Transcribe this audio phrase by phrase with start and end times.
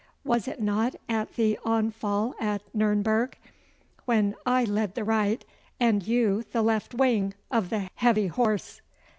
[0.23, 3.35] Was it not at the onfall at Nurnberg,
[4.05, 5.45] when I led the right
[5.79, 8.81] and you the left wing of the heavy horse?